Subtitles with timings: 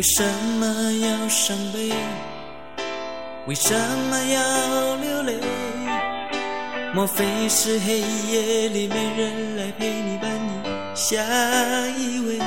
[0.00, 0.24] 为什
[0.58, 1.92] 么要伤悲？
[3.44, 5.34] 为什么要流泪？
[6.94, 7.98] 莫非是黑
[8.32, 10.16] 夜里没人来陪你？
[10.16, 10.70] 伴你？
[10.94, 11.22] 下
[11.98, 12.38] 一位？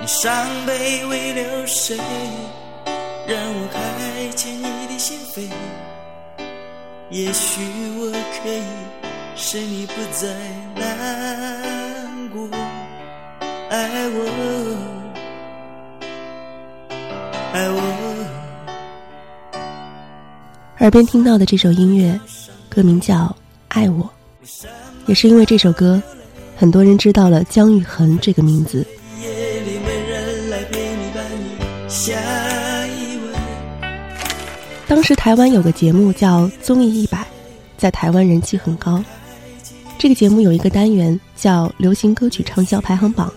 [0.00, 0.06] 你？
[0.06, 1.98] 伤悲为了谁？
[3.26, 4.62] 让我开启你？
[4.90, 5.50] 的心扉。
[7.10, 7.60] 也许
[7.98, 8.10] 我
[8.42, 8.62] 可以
[9.36, 9.84] 使你？
[9.84, 10.26] 不再
[10.74, 12.48] 难过，
[13.68, 14.57] 爱我。
[17.52, 17.80] 爱我
[20.80, 22.18] 耳边听到的这首音乐，
[22.68, 23.16] 歌名叫
[23.68, 24.08] 《爱我》，
[25.06, 26.00] 也是因为这首歌，
[26.56, 28.86] 很多人知道了姜育恒这个名字。
[34.86, 37.18] 当时台湾有个节目叫《综艺一百》，
[37.76, 39.02] 在台湾人气很高。
[39.98, 43.32] 这个节目有一个单元叫“流行歌曲畅销排行榜”，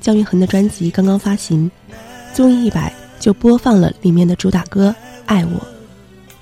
[0.00, 1.70] 姜育恒的专辑刚刚发行，
[2.36, 4.94] 《综艺一百》就播放了里面的主打歌
[5.26, 5.58] 《爱我》。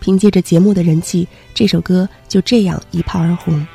[0.00, 3.66] 凭借着节目的人气，这首歌就这样一炮而红。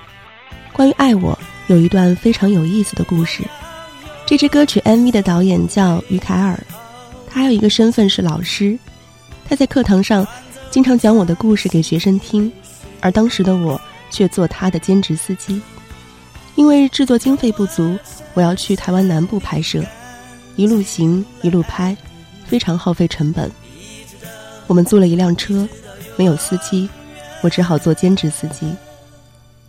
[0.71, 1.33] 关于《爱我》，
[1.73, 3.43] 有一段非常有意思的故事。
[4.25, 6.57] 这支歌曲 MV 的导演叫于凯尔，
[7.27, 8.77] 他还有一个身份是老师。
[9.47, 10.25] 他在课堂上
[10.69, 12.51] 经常讲我的故事给学生听，
[13.01, 15.59] 而当时的我却做他的兼职司机。
[16.53, 17.97] 因为制作经费不足，
[18.35, 19.83] 我要去台湾南部拍摄，
[20.55, 21.97] 一路行一路拍，
[22.49, 23.49] 非常耗费成本。
[24.67, 25.67] 我们租了一辆车。
[26.17, 26.89] 没有司机，
[27.41, 28.69] 我只好做兼职司机。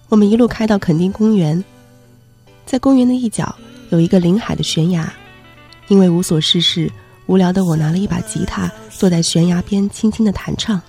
[0.09, 1.65] 我们一路开到垦丁公园，
[2.67, 3.55] 在公园的一角
[3.91, 5.13] 有一个临海的悬崖。
[5.87, 6.91] 因为无所事事，
[7.27, 10.83] 无聊的我拿了一把吉他，坐在悬崖边轻轻的弹唱。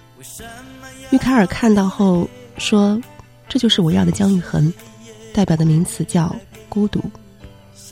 [1.12, 3.00] 于凯尔看到后说
[3.48, 4.74] ：“这就是我要的姜育恒，
[5.32, 6.36] 代表的名词叫
[6.70, 7.00] 孤独。”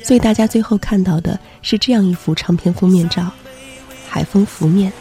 [0.04, 3.32] 所以大家最后看到的是这样一幅唱片封面照：
[4.10, 4.92] 海风拂面，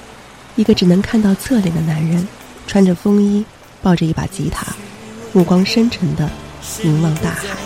[0.54, 2.28] 一个只能看到侧脸的男人。
[2.66, 3.42] 穿着风衣，
[3.80, 4.66] 抱着一把吉他，
[5.32, 6.28] 目光深沉的
[6.82, 7.56] 凝望大海。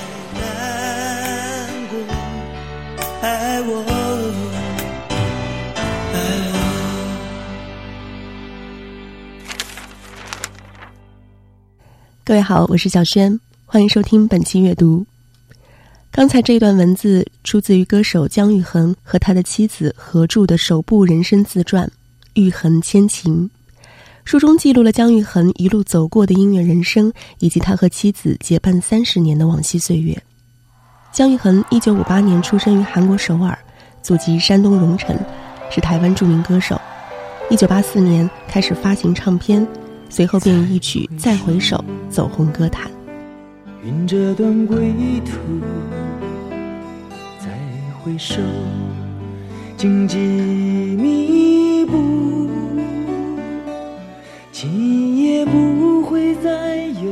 [12.25, 15.05] 各位好，我是小轩，欢迎收听本期阅读。
[16.15, 21.87] 刚才这段文字出自于歌手姜育恒和他的妻子合著的首部人生自传
[22.35, 23.49] 《育恒千情》。
[24.23, 30.15] 书中记录了姜育恒一路走过的音乐人生，以及他和妻子结伴三十年的往昔岁月。
[31.11, 33.59] 姜育恒一九五八年出生于韩国首尔，
[34.03, 35.17] 祖籍山东荣成，
[35.71, 36.79] 是台湾著名歌手。
[37.49, 39.67] 一九八四年开始发行唱片，
[40.11, 42.91] 随后便以一曲《再回首》走红歌坛。
[43.85, 44.95] 云遮断归
[45.25, 45.41] 途，
[47.37, 47.49] 再
[47.99, 48.37] 回首，
[49.77, 52.49] 荆棘密布。
[54.53, 57.11] 今夜不会再有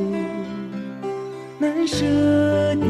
[1.58, 2.06] 难舍
[2.76, 2.86] 的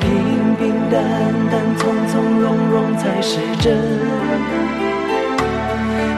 [0.00, 1.02] 平平淡
[1.50, 3.76] 淡、从从容容才是真。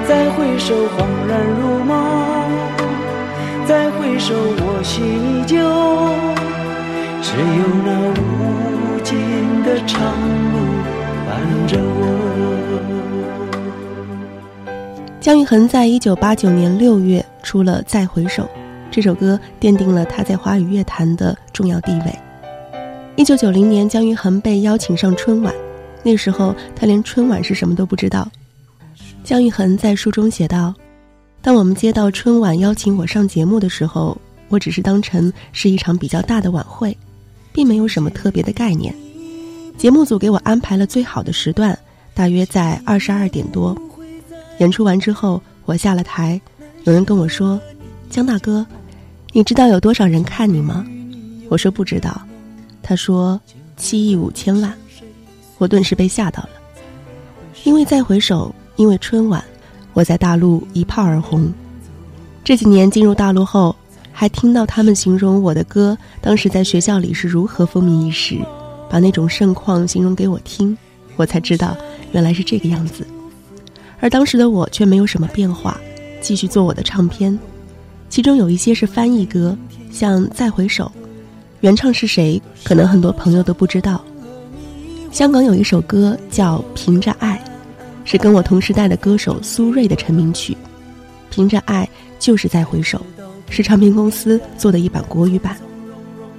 [0.09, 1.91] 再回首，恍然如梦。
[3.67, 5.57] 再回首，我心依旧，
[7.21, 7.89] 只有那
[8.21, 9.19] 无尽
[9.65, 9.99] 的长
[10.53, 10.57] 路
[11.27, 11.29] 伴
[11.67, 12.07] 着我。
[15.21, 18.45] 姜育恒在一九八九年六月出了《再回首》
[18.93, 22.26] 这首歌奠定了他在华语乐坛的重要地位。
[23.17, 25.53] 一九九零年，姜育恒被邀请上春晚，
[26.03, 28.31] 那时候他连春晚是什么都不知道。
[29.25, 30.75] 姜育恒在书中写道
[31.41, 34.17] ：“当我们接到春晚邀请我上节目的时候，
[34.49, 36.95] 我只是当成是一场比较大的晚会，
[37.55, 38.95] 并没有什么特别的概念。
[39.79, 41.77] 节目组给我安排了最好的时段，
[42.13, 43.75] 大约在二十二点多。
[44.59, 46.39] 演出完之后，我下了台，
[46.85, 47.59] 有人跟我说
[48.11, 48.65] ：‘姜大哥。’”
[49.33, 50.87] 你知道有多少人看你吗？
[51.49, 52.21] 我说不知道。
[52.87, 53.41] 他说
[53.77, 54.73] 七亿五千万。
[55.59, 56.51] 我顿时被吓到了。
[57.65, 59.43] 因为再回首，因为春晚，
[59.93, 61.53] 我在大陆一炮而红。
[62.45, 63.75] 这几年进入大陆后，
[64.13, 68.39] 还听到他们形容我的歌当时在学校里是如何风靡一时，
[68.89, 70.79] 把那种盛况形容给我听，
[71.17, 71.77] 我才知道
[72.13, 73.05] 原来是这个样子。
[73.99, 75.77] 而当时的我却没有什么变化，
[76.21, 77.37] 继续做我的唱片。
[78.09, 79.59] 其中有一些是翻译歌，
[79.91, 80.85] 像《再回首》，
[81.61, 82.41] 原唱是谁？
[82.65, 84.05] 可能很多朋友都不知道。
[85.11, 87.43] 香港有一首歌叫《凭着爱》，
[88.05, 90.53] 是跟我同时代的歌手苏芮的成名曲。
[91.31, 91.85] 《凭着爱》
[92.19, 92.99] 就是《再回首》，
[93.49, 95.57] 是唱片公司做的一版国语版。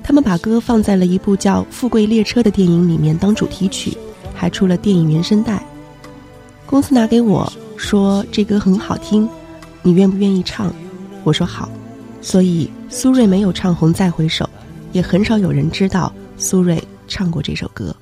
[0.03, 3.97] 他们把歌放在了一部叫《富贵列车》的电影里面当主题曲，
[4.33, 5.61] 还出了电影原声带。
[6.65, 9.27] 公司拿给我说这歌很好听，
[9.81, 10.73] 你愿不愿意唱？
[11.23, 11.67] 我说好，
[12.21, 14.45] 所以苏芮没有唱红《再回首》，
[14.91, 17.95] 也很少有人知道苏芮唱过这首歌。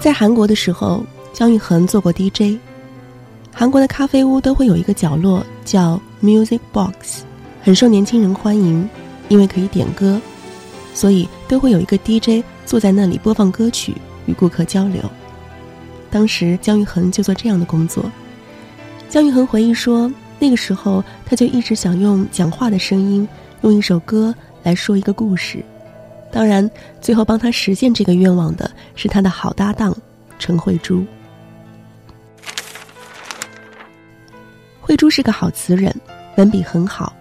[0.00, 1.02] 在韩国的时候，
[1.32, 2.58] 姜育恒做过 DJ。
[3.52, 7.24] 韩国的咖啡屋都会有一个角落叫 Music Box，
[7.60, 8.88] 很受年轻人欢迎，
[9.28, 10.20] 因为可以点歌，
[10.94, 13.94] 所以都会有一个 DJ 坐在那里播放歌曲，
[14.26, 15.02] 与顾客交流。
[16.10, 18.04] 当时姜育恒就做这样的工作。
[19.08, 23.26] 姜育恒回忆说：“那个时候，他就一直想用讲话的声音，
[23.62, 25.64] 用一首歌来说一个故事。
[26.30, 26.70] 当然，
[27.00, 29.96] 最后帮他实现这个愿望的是他的好搭档
[30.38, 31.04] 陈慧珠。
[34.80, 35.94] 慧珠是个好词人，
[36.36, 37.12] 文笔很好，《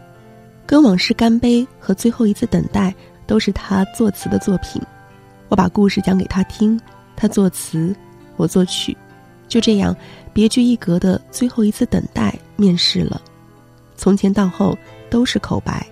[0.66, 2.92] 跟往事干杯》和《最后一次等待》
[3.26, 4.82] 都是他作词的作品。
[5.50, 6.80] 我把故事讲给他听，
[7.16, 7.96] 他作词，
[8.36, 8.96] 我作曲。”
[9.48, 9.96] 就这样，
[10.34, 13.22] 别具一格的最后一次等待面试了。
[13.96, 14.78] 从前到后
[15.10, 15.86] 都是口白，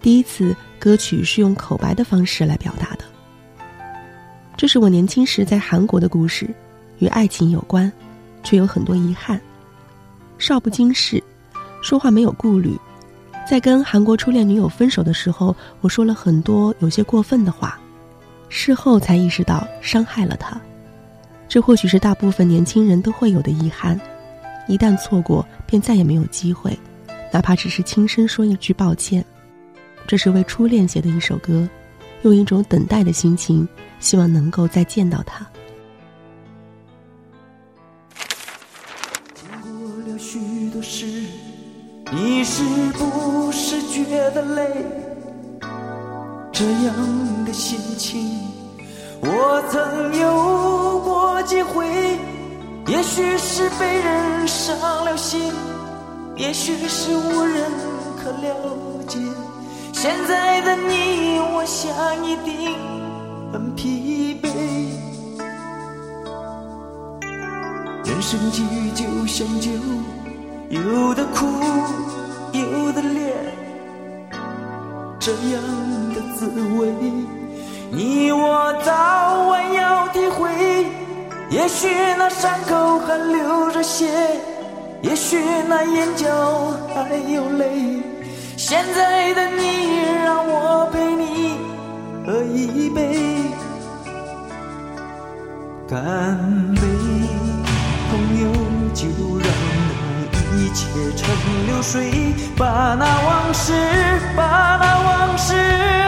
[0.00, 3.04] 第一次歌曲是用口白的方式来表达的。
[4.56, 6.48] 这是我年轻时在韩国的故事，
[6.98, 7.90] 与爱情有关，
[8.42, 9.40] 却有很多遗憾。
[10.38, 11.22] 少不经事，
[11.82, 12.78] 说话没有顾虑。
[13.48, 17.78] 在跟韩国初恋女友分手的时候，我说了很多有些过分的话，
[18.48, 20.60] 事后才意识到伤害了她。
[21.54, 23.96] 这或许是大部分年轻人都会有的遗憾，
[24.66, 26.76] 一旦错过，便再也没有机会，
[27.32, 29.24] 哪怕只是轻声说一句抱歉。
[30.04, 31.68] 这是为初恋写的一首歌，
[32.22, 33.68] 用一种等待的心情，
[34.00, 35.46] 希望能够再见到他。
[39.32, 41.06] 经过了许多事，
[42.10, 42.64] 你是
[42.94, 44.84] 不是觉得累？
[46.50, 48.40] 这样的心情，
[49.20, 50.53] 我曾有。
[52.86, 55.52] 也许是被人伤了心，
[56.36, 57.70] 也许是无人
[58.22, 58.54] 可了
[59.08, 59.18] 解。
[59.92, 61.90] 现在的你，我想
[62.24, 62.76] 一定
[63.52, 64.48] 很疲惫。
[68.04, 69.70] 人生际遇就像酒，
[70.68, 71.46] 有的苦，
[72.52, 73.34] 有的烈，
[75.18, 75.62] 这样
[76.14, 76.92] 的滋味，
[77.90, 79.53] 你我早晚。
[81.54, 81.86] 也许
[82.18, 84.10] 那伤口还流着血，
[85.02, 86.26] 也许那眼角
[86.92, 88.02] 还有泪。
[88.56, 91.56] 现在的你，让我陪你
[92.26, 93.16] 喝一杯，
[95.88, 95.94] 干
[96.74, 96.82] 杯，
[98.10, 98.50] 朋友，
[98.92, 99.06] 就
[99.38, 99.46] 让
[100.32, 101.24] 那一切成
[101.68, 103.72] 流水，把那往事，
[104.36, 104.42] 把
[104.82, 105.54] 那往事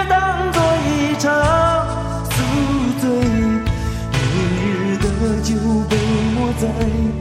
[0.08, 1.32] 当作一场
[5.42, 5.54] 酒
[5.88, 5.96] 杯
[6.34, 6.68] 莫再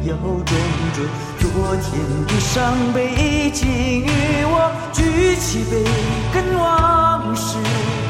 [0.04, 0.50] 摇撞
[0.94, 1.02] 着
[1.40, 1.94] 昨天
[2.28, 4.08] 的伤悲，请与
[4.44, 5.02] 我举
[5.38, 5.82] 起杯，
[6.34, 7.58] 跟往事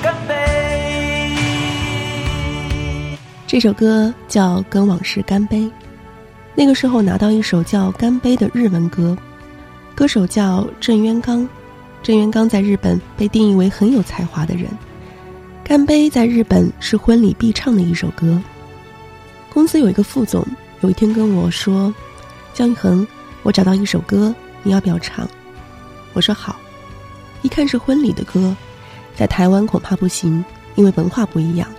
[0.01, 0.33] 干杯。
[3.45, 5.59] 这首歌叫《跟往事干杯》。
[6.55, 9.15] 那个时候拿到一首叫《干杯》的日文歌，
[9.93, 11.47] 歌手叫郑渊刚。
[12.01, 14.65] 郑渊刚在日本被定义为很有才华的人，
[15.63, 18.41] 《干杯》在日本是婚礼必唱的一首歌。
[19.55, 20.45] 公司有一个副总，
[20.81, 21.91] 有一天跟我说
[22.53, 23.07] ：“姜育恒，
[23.41, 25.25] 我找到一首歌，你要不要唱？”
[26.11, 26.57] 我说好。
[27.41, 28.53] 一看是婚礼的歌，
[29.15, 30.43] 在台湾恐怕不行，
[30.75, 31.69] 因为文化不一样。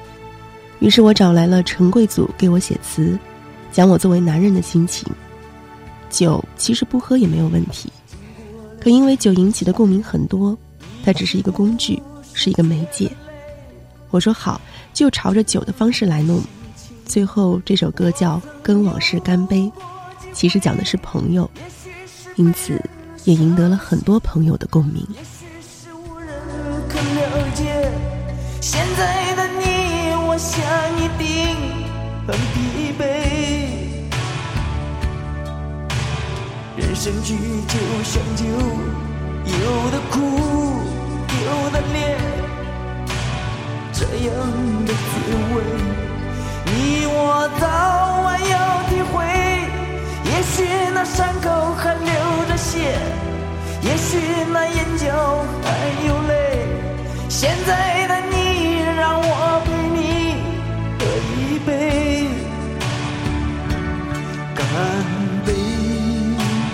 [0.80, 3.18] 于是我找来了陈贵祖给我写词，
[3.70, 5.06] 讲我作为男人的心情。
[6.08, 7.92] 酒其实不喝也没有问题，
[8.80, 10.56] 可因为酒引起的共鸣很多，
[11.04, 12.02] 它只是一个工具，
[12.32, 13.10] 是一个媒介。
[14.08, 14.58] 我说好，
[14.94, 16.40] 就朝着酒的方式来弄。
[17.06, 19.60] 最后这首歌叫《跟往事干杯》，
[20.32, 21.48] 其实讲的是朋友，
[22.34, 22.78] 因此
[23.24, 25.06] 也赢得了很多朋友的共鸣。
[28.60, 29.64] 现在的你，
[30.26, 30.62] 我想
[30.98, 31.56] 一定
[32.26, 33.00] 很疲惫。
[36.76, 37.34] 人生聚
[37.68, 38.44] 就像酒，
[39.46, 40.20] 有的苦，
[41.44, 42.18] 有的烈，
[43.92, 44.36] 这样
[44.84, 45.04] 的滋
[45.54, 45.56] 味，
[46.66, 47.66] 你我早
[48.22, 48.54] 晚要
[48.90, 49.14] 体会。
[50.24, 50.54] 也许
[50.92, 52.12] 那伤口还流
[52.48, 52.98] 着血，
[53.82, 54.18] 也许
[54.52, 55.04] 那眼角
[55.62, 55.66] 还
[56.06, 56.32] 有泪。
[57.28, 59.98] 现在的你，让我陪你
[60.98, 61.00] 喝
[61.36, 61.70] 一杯，
[64.54, 64.64] 干
[65.44, 65.52] 杯，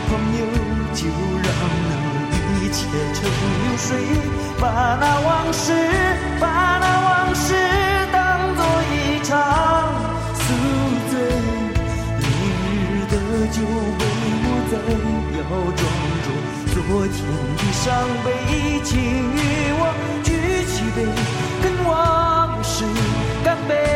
[0.09, 0.41] 朋友，
[0.95, 1.01] 就
[1.43, 1.49] 让
[1.89, 1.91] 那
[2.61, 2.79] 一切
[3.15, 3.89] 成流水，
[4.61, 4.65] 把
[5.01, 5.73] 那往事，
[14.75, 14.89] 我再
[15.37, 15.41] 要
[15.77, 15.81] 装
[16.25, 16.27] 作
[16.73, 16.77] 昨
[17.13, 17.17] 天
[17.59, 17.85] 的伤
[18.25, 18.91] 悲，已经
[19.35, 19.39] 与
[19.79, 19.83] 我
[20.25, 20.29] 举
[20.67, 20.99] 起杯。
[21.63, 21.91] 跟往
[22.65, 22.75] 事
[23.45, 23.92] 干杯。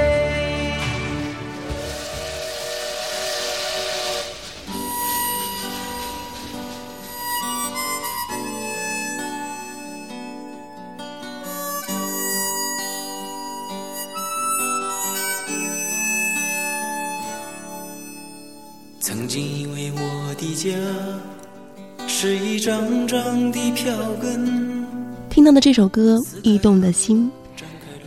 [22.66, 24.84] 张张的票根。
[25.30, 27.30] 听到的这首歌《驿动的心》，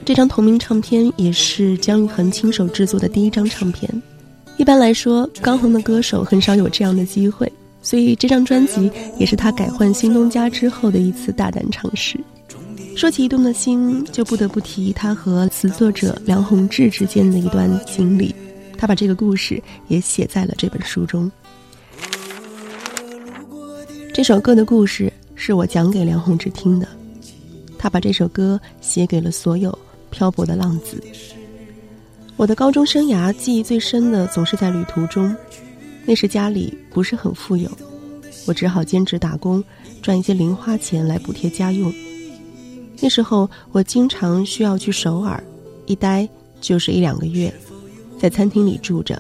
[0.04, 3.90] 这张同名唱片也是姜育恒亲手制作的第一张唱片。
[4.58, 7.50] 一般来说，刚红的歌手很少有这样的机会，
[7.82, 12.20] 所以这张专辑也是他改换新东家之后的一次大胆尝试。
[12.98, 18.36] 说起《驿动的心》，就不得不提他和词作者梁鸿志之间的一段经历，
[18.78, 21.32] 他把这个故事也写在了这本书中。
[24.20, 26.86] 这首歌的故事是我讲给梁鸿志听的。
[27.78, 31.02] 他把这首歌写给了所有漂泊的浪子。
[32.36, 35.34] 我的高中生涯记忆最深的总是在旅途中，
[36.06, 37.72] 那时家里不是很富有，
[38.46, 39.64] 我只好兼职打工，
[40.02, 41.90] 赚一些零花钱来补贴家用。
[43.00, 45.42] 那时候我经常需要去首尔，
[45.86, 46.28] 一待
[46.60, 47.50] 就是一两个月，
[48.20, 49.18] 在餐厅里住着。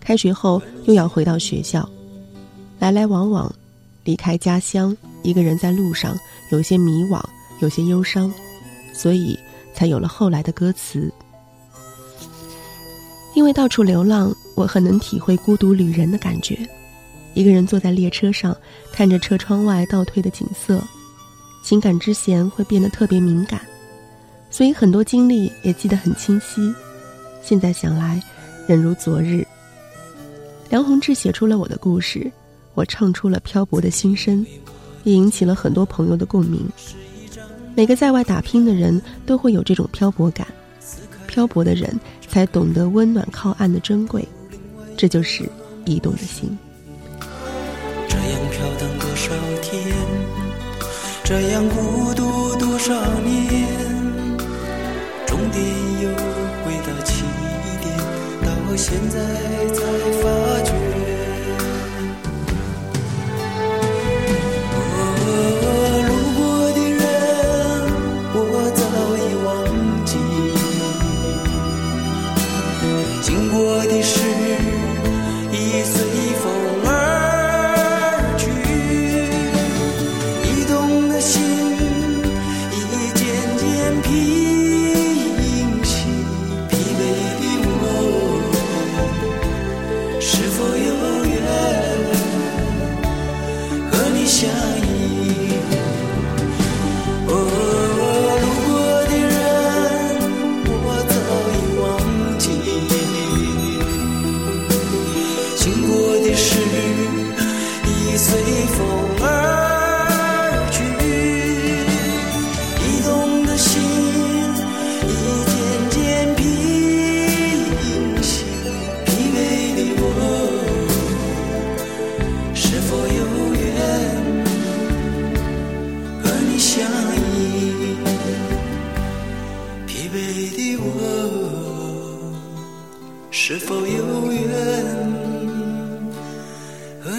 [0.00, 1.88] 开学后又要回到学校，
[2.80, 3.54] 来来往往，
[4.04, 6.18] 离开家乡，一个人在路上。
[6.50, 7.22] 有些迷惘，
[7.60, 8.32] 有些忧伤，
[8.92, 9.38] 所以
[9.72, 11.12] 才有了后来的歌词。
[13.34, 16.58] 因为到处流浪，我很能体会孤独旅人的感觉。
[17.34, 18.56] 一个人坐在列车上，
[18.90, 20.82] 看着车窗外倒退的景色，
[21.62, 23.60] 情感之弦会变得特别敏感，
[24.50, 26.74] 所以很多经历也记得很清晰。
[27.42, 28.20] 现在想来，
[28.66, 29.46] 仍如昨日。
[30.68, 32.30] 梁鸿志写出了我的故事，
[32.74, 34.44] 我唱出了漂泊的心声。
[35.04, 36.68] 也引起了很多朋友的共鸣。
[37.74, 40.46] 每个在外打拼的人都会有这种漂泊感，
[41.26, 41.98] 漂泊的人
[42.28, 44.28] 才懂得温暖靠岸的珍贵，
[44.98, 45.48] 这就是
[45.86, 46.58] 移动的心。
[48.08, 49.96] 这样飘荡多少天，
[51.24, 53.66] 这样孤独多少年，
[55.26, 55.64] 终点
[56.02, 56.10] 又
[56.62, 57.24] 回到起
[57.80, 57.96] 点，
[58.42, 59.18] 到现在
[59.72, 59.80] 才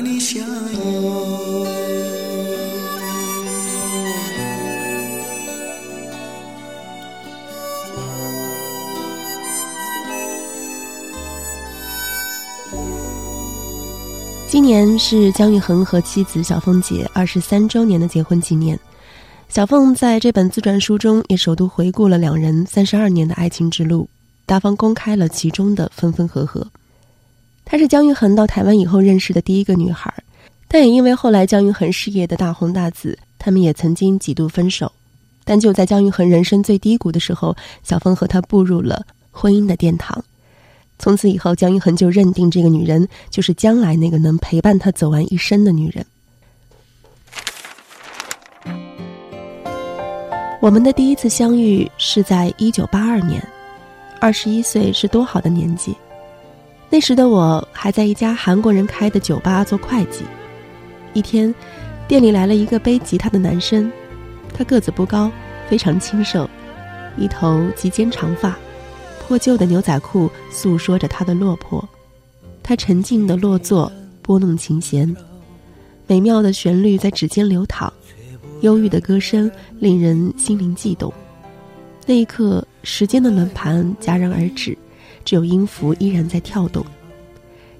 [0.01, 0.43] 你相
[0.73, 0.77] 依？
[14.47, 18.77] 今年是姜育恒和妻子小凤姐二十三周年的结婚纪念。
[19.47, 24.09] 小凤在这本自传书中也首度回顾了两人三十二年的爱情之路，
[24.45, 26.65] 大方公开了其中的分分合合。
[27.63, 30.13] 她是姜育恒到台湾以后认识的第一个女孩，
[30.67, 34.91] 但也因为后来姜育恒事业的大红大紫，他们也曾经几度分手。
[35.43, 40.23] 但就在姜育恒人生最低谷的时候，小峰和他步入了婚姻的殿堂。
[40.99, 46.05] 从此以后，姜育恒就认定这个女人就是将来那个能陪伴他走完一生的女人。
[50.61, 53.43] 我们的第一次相遇是在一九八二年，
[54.19, 55.95] 二十一岁是多好的年纪。
[56.93, 60.25] 那时的我还在一家韩国人开的酒吧做会计。
[61.13, 61.53] 一天，
[62.05, 63.89] 店里来了一个背吉他的男生，
[64.53, 65.31] 他个子不高，
[65.69, 66.49] 非常清瘦，
[67.17, 68.57] 一头及肩长发。
[69.25, 71.87] 破旧的牛仔裤诉说着他的落魄，
[72.61, 73.89] 他沉静的落座，
[74.21, 75.15] 拨弄琴弦，
[76.07, 77.91] 美妙的旋律在指尖流淌，
[78.59, 81.13] 忧郁的歌声令人心灵悸动。
[82.05, 84.77] 那一刻，时间的轮盘戛然而止，
[85.23, 86.85] 只有音符依然在跳动。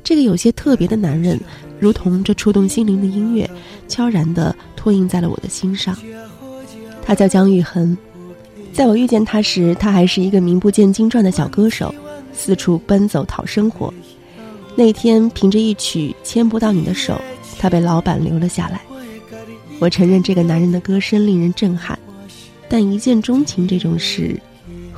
[0.03, 1.39] 这个有些特别的男人，
[1.79, 3.49] 如同这触动心灵的音乐，
[3.87, 5.95] 悄然地托印在了我的心上。
[7.05, 7.97] 他叫姜育恒。
[8.73, 11.93] 在我遇见他时，他还是一个名不见经传的小歌手，
[12.33, 13.93] 四处奔走讨生活。
[14.75, 17.13] 那天，凭着一曲《牵不到你的手》，
[17.59, 18.81] 他被老板留了下来。
[19.79, 21.99] 我承认这个男人的歌声令人震撼，
[22.69, 24.39] 但一见钟情这种事，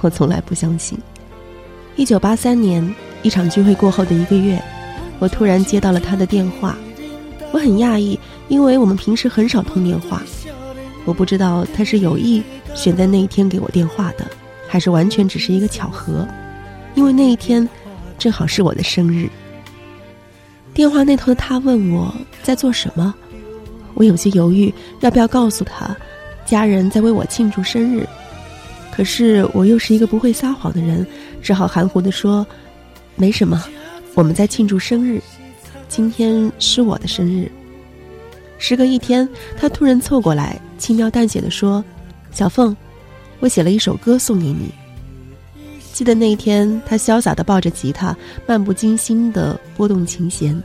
[0.01, 0.97] 我从来不相信。
[1.95, 4.61] 一九八三年，一场聚会过后的一个月，
[5.19, 6.75] 我突然接到了他的电话，
[7.51, 10.21] 我很讶异，因为我们平时很少通电话。
[11.05, 12.41] 我不知道他是有意。
[12.75, 14.25] 选在那一天给我电话的，
[14.67, 16.27] 还是完全只是一个巧合？
[16.95, 17.69] 因为那一天
[18.17, 19.29] 正好是我的生日。
[20.73, 23.13] 电话那头的他问我在做什么，
[23.93, 25.95] 我有些犹豫，要不要告诉他，
[26.47, 28.07] 家人在为我庆祝生日。
[28.95, 31.03] 可是我又是一个不会撒谎的人，
[31.41, 32.45] 只好含糊的说
[33.17, 33.65] ：“没什么，
[34.13, 35.19] 我们在庆祝生日，
[35.87, 37.51] 今天是我的生日。”
[38.59, 39.27] 时隔一天，
[39.57, 41.83] 他突然凑过来，轻描淡写的说。
[42.31, 42.77] 小凤，
[43.39, 44.71] 我写了一首歌送给你。
[45.91, 50.61] 记得那一天，他潇洒的抱着吉他，漫不经心的拨动琴弦，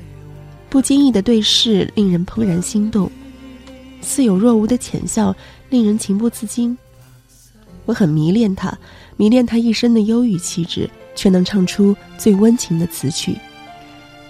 [0.68, 3.10] 不经意的对视令人怦然心动，
[4.02, 5.34] 似有若无的浅笑
[5.70, 6.76] 令人情不自禁。
[7.88, 8.76] 我很迷恋他，
[9.16, 13.34] 迷恋他一身的忧郁气质，却能唱出最温情的词曲。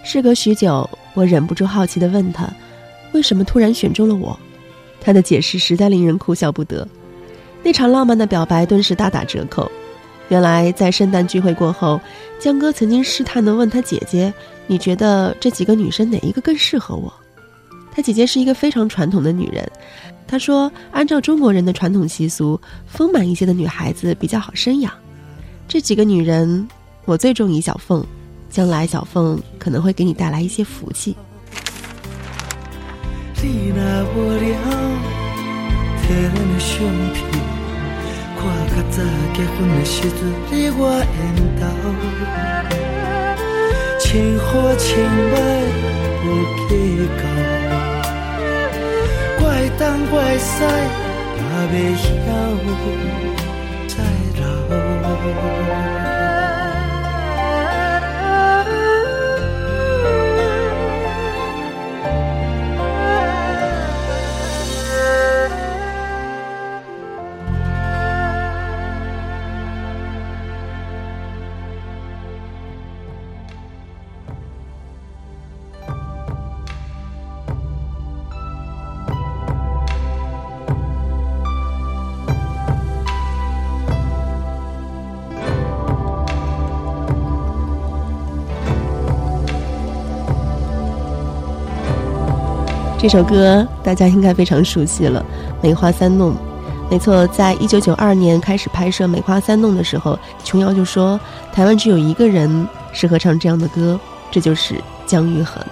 [0.05, 2.49] 事隔许久，我忍不住好奇的问他，
[3.11, 4.39] 为什么突然选中了我？
[5.01, 6.87] 他的解释实在令人哭笑不得。
[7.65, 9.69] 那场浪漫的表白顿时大打折扣。
[10.29, 12.01] 原来在圣诞聚会过后，
[12.39, 14.33] 江哥曾经试探地问他姐姐
[14.69, 17.13] ：“你觉得这几个女生哪一个更适合我？”
[17.91, 19.69] 他姐姐是一个非常传统的女人，
[20.29, 24.93] 她说：“按照中国人的传统习俗，丰满一些的女孩子比较好生养。
[25.67, 26.69] 这几个女人，
[27.07, 28.07] 我最中意小凤，
[28.51, 31.17] 将来小凤可能会给你带来一些福气。”，
[49.79, 52.09] 当怪西也未晓
[53.87, 54.03] 再
[54.35, 55.58] 留。
[93.01, 95.25] 这首歌大家应该非常熟悉了，
[95.63, 96.33] 《梅花三弄》。
[96.91, 101.19] 没错，在一九九二年开始拍摄《梅花三弄》的时候，琼瑶就说
[101.53, 103.99] 台湾只有一个人适合唱这样的歌，
[104.33, 104.75] 这就是
[105.07, 105.65] 姜育恒。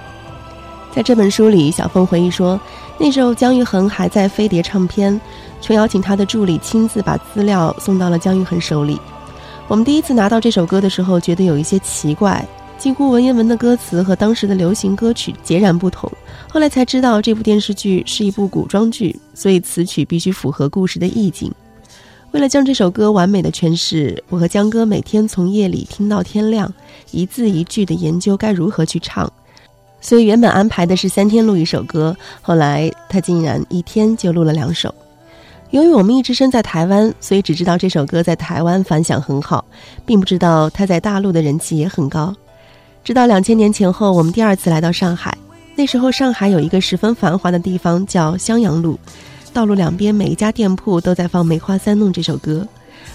[0.95, 2.59] 在这本书里，小凤回忆说，
[2.97, 5.21] 那时候姜育恒还在飞碟唱片，
[5.61, 9.01] 琼瑶请他的助理亲自把资料送到了姜育恒手里。
[9.67, 12.47] 我们第一次拿到这首歌的时候，觉得有一些奇怪，
[12.79, 16.11] 几乎文言文的歌词和当时的流行歌曲截然不同。
[16.49, 21.53] 后来才知道，这部电视剧是一部古装剧，所以词曲必须符合故事的意境。
[22.33, 26.73] 为了将这首歌完美的诠释，我和江哥每天从夜里听到天亮，
[27.11, 29.31] 一字一句的研究该如何去唱。
[30.01, 34.95] 所以原本安排的是三天录一首歌，后来他竟然一天就录了两首。
[35.71, 39.65] 由于我们一直身在台湾，所以只知道这首歌在台湾反响很好，
[40.05, 42.35] 并不知道他在大陆的人气也很高。
[43.07, 45.33] 直到两千年前后，我们第二次来到上海，
[45.77, 48.99] 那时候上海有一个十分繁华的地方叫襄阳路，
[49.53, 52.67] 道路两边每一家店铺都在放《梅花三弄》这首歌。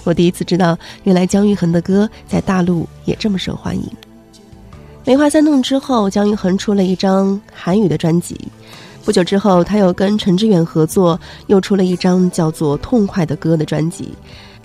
[0.06, 3.84] 我第一次知道，原来姜育恒的歌在大陆也这么受欢迎。
[5.04, 8.40] 梅花三弄之后，姜育恒出了一张韩语的专辑。
[9.04, 14.14] 不久之后，他又跟陈志远合作，又出了一张叫做《痛快的歌》的专辑。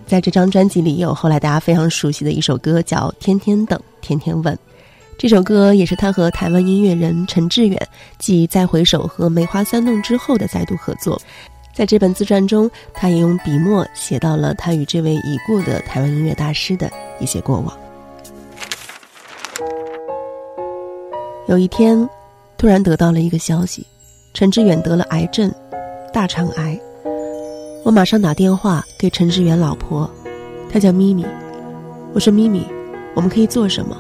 [0.07, 4.55] 在这张专辑里，有后来大家非常熟悉的一首歌，叫《天天等，天天问》。
[5.19, 11.19] 这首歌也是他和台湾音乐人陈志远继《再回首》和《梅花三弄》之后的再度合作。
[11.73, 17.75] 在这本自传中，他也用笔墨写到了他与这位已故的台湾音乐大师的一些过往。
[21.49, 22.07] 有一天，
[22.59, 23.87] 突然得到了一个消息，
[24.35, 25.51] 陈志远得了癌症，
[26.13, 26.79] 大肠癌。
[27.85, 30.11] 我马上打电话给陈志远老婆，
[30.71, 31.25] 她叫咪咪。
[32.13, 32.67] 我说咪咪，
[33.15, 33.97] 我们可以做什么？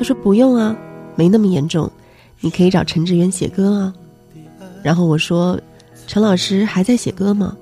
[0.00, 0.74] 他说不用啊，
[1.14, 1.92] 没那么严重，
[2.40, 3.94] 你可以找陈志远写歌啊。
[4.82, 5.60] 然后我说，
[6.06, 7.54] 陈老师还在写歌吗？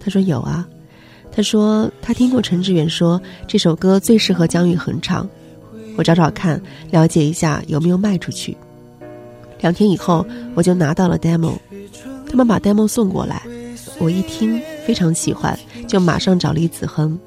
[0.00, 0.66] 他说有啊。
[1.30, 5.28] 他说他听过陈志远说这首歌最适合姜育恒唱，
[5.98, 6.58] 我找找看，
[6.90, 8.56] 了解一下有没有卖出去。
[9.60, 10.24] 两天以后，
[10.54, 11.58] 我就拿到了 demo，
[12.26, 13.42] 他们把 demo 送过来，
[13.98, 17.18] 我一听非常喜欢，就马上找李子恒。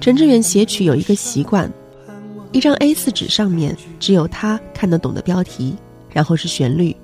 [0.00, 1.72] 陈志远写曲有一个习惯，
[2.52, 5.76] 一张 A4 纸上面只有他看得懂的标题，
[6.10, 6.96] 然后是旋律。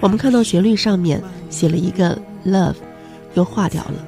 [0.00, 2.74] 我们看到旋律上面写了一个 love，
[3.34, 4.04] 又划掉了。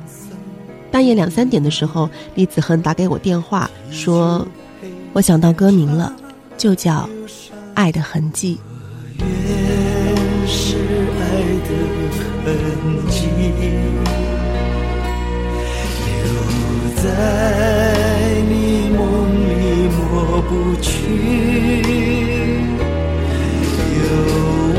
[0.91, 4.47] 半夜两三点的时候，李子恒打给我电话说，
[5.13, 6.15] 我想到歌名了，
[6.57, 7.09] 就叫
[7.75, 8.59] 《爱的痕迹》。
[10.47, 10.77] 是
[11.21, 11.31] 爱
[11.69, 11.71] 的
[12.45, 13.27] 痕迹，
[16.25, 16.27] 留
[16.97, 17.05] 在
[20.49, 20.89] 不去。
[23.95, 24.01] 有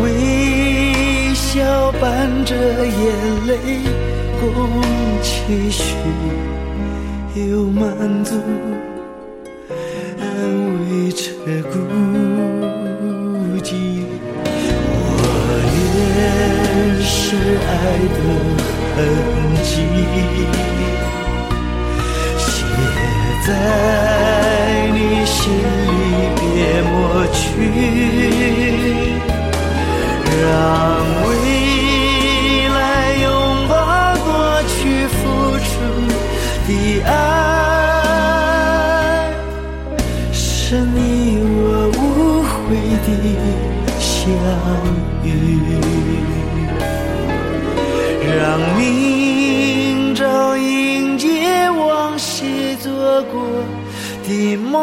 [0.01, 0.03] 微
[1.35, 2.03] 笑伴
[2.43, 3.01] 着眼
[3.47, 3.53] 泪
[4.39, 4.43] 共
[5.21, 5.83] 期许，
[7.35, 7.85] 有满
[8.23, 8.33] 足
[10.19, 10.23] 安
[10.79, 11.21] 慰着
[11.71, 11.77] 孤
[13.61, 13.67] 寂。
[17.01, 17.71] 是爱
[18.15, 18.17] 的
[18.95, 18.97] 痕
[19.63, 19.71] 迹，
[22.37, 22.47] 写
[23.45, 23.49] 在
[25.49, 25.57] 你心
[25.89, 25.97] 里，
[26.35, 26.45] 别
[26.83, 26.93] 抹
[27.33, 27.41] 去，
[30.41, 30.45] 让
[31.25, 31.27] 未
[32.69, 32.77] 来
[33.21, 33.25] 拥
[33.67, 33.73] 抱
[34.25, 34.29] 过
[34.67, 35.17] 去付
[35.57, 35.69] 出
[36.67, 36.69] 的
[37.05, 37.09] 爱，
[40.31, 40.37] 是
[40.79, 40.97] 你
[41.41, 41.57] 我
[41.97, 41.99] 无
[42.43, 42.55] 悔
[43.05, 43.07] 的
[43.99, 44.07] 相
[45.23, 45.27] 遇。
[48.37, 48.39] 让
[48.77, 53.41] 明朝迎接往昔做过
[54.29, 54.79] 的梦，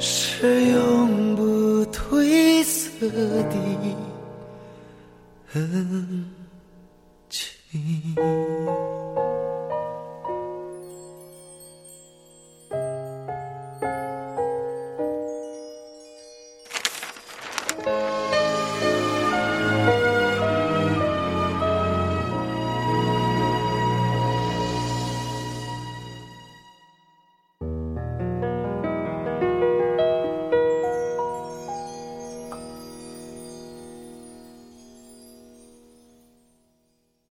[0.00, 3.56] 是永不褪色的
[5.54, 6.24] 恩
[7.30, 7.46] 情。